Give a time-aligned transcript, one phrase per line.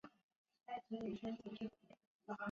[0.03, 0.05] 凯
[0.89, 2.37] 特回答只是望住他而已。